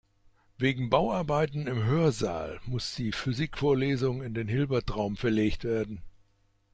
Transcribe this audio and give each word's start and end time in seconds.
Wegen 0.57 0.89
Bauarbeiten 0.89 1.67
im 1.67 1.83
Hörsaal 1.83 2.59
muss 2.65 2.95
die 2.95 3.11
Physikvorlesung 3.11 4.23
in 4.23 4.33
den 4.33 4.47
Hilbertraum 4.47 5.15
verlegt 5.15 5.63
werden. 5.63 6.01